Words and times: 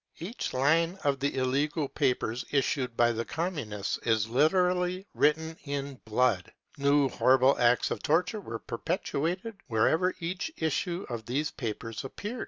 Each 0.17 0.51
line 0.51 0.97
of 1.03 1.19
the 1.19 1.35
illegal 1.35 1.87
papers 1.87 2.43
issued 2.49 2.97
by 2.97 3.11
the 3.11 3.23
Communists 3.23 3.99
is 4.01 4.27
literally 4.27 5.05
written 5.13 5.55
in 5.63 6.01
blood. 6.05 6.51
New 6.79 7.07
horrible 7.07 7.55
acts 7.59 7.91
of 7.91 8.01
torture 8.01 8.41
are 8.51 8.57
perpetrated 8.57 9.57
wherever 9.67 10.15
each 10.19 10.51
issue 10.57 11.05
of 11.07 11.27
these 11.27 11.51
papers 11.51 12.03
appears. 12.03 12.39